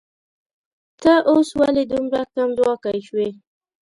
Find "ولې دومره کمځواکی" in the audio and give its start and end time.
1.59-2.99